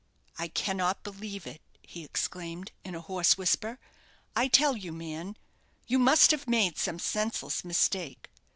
[0.39, 3.77] "I cannot believe it," he exclaimed, in a hoarse whisper.
[4.35, 5.37] "I tell you, man,
[5.85, 8.31] you must, have made some senseless mistake.